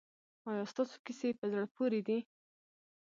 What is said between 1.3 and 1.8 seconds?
په زړه